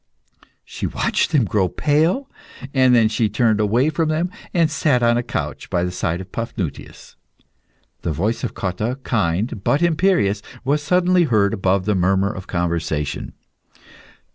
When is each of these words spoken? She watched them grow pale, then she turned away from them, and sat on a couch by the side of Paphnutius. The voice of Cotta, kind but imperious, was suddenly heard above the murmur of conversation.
She 0.65 0.87
watched 0.87 1.29
them 1.29 1.45
grow 1.45 1.69
pale, 1.69 2.27
then 2.73 3.07
she 3.07 3.29
turned 3.29 3.59
away 3.59 3.91
from 3.91 4.09
them, 4.09 4.31
and 4.51 4.71
sat 4.71 5.03
on 5.03 5.15
a 5.15 5.21
couch 5.21 5.69
by 5.69 5.83
the 5.83 5.91
side 5.91 6.19
of 6.19 6.31
Paphnutius. 6.31 7.17
The 8.01 8.11
voice 8.11 8.43
of 8.43 8.55
Cotta, 8.55 8.97
kind 9.03 9.63
but 9.63 9.83
imperious, 9.83 10.41
was 10.65 10.81
suddenly 10.81 11.25
heard 11.25 11.53
above 11.53 11.85
the 11.85 11.93
murmur 11.93 12.33
of 12.33 12.47
conversation. 12.47 13.33